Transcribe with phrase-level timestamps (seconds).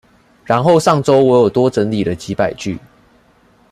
[0.45, 2.79] 然後上週我有多整理了幾百句